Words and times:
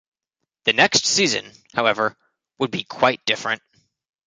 The 0.63 0.73
next 0.73 1.05
season, 1.05 1.51
however, 1.75 2.17
would 2.57 2.71
be 2.71 2.83
quite 2.83 3.23
different. 3.23 3.61